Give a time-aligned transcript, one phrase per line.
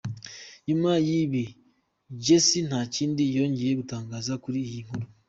[0.67, 1.43] Nyuma y’ibi
[2.25, 5.05] Jessy nta kindi yongeye gutangaza kuri iyi nkuru.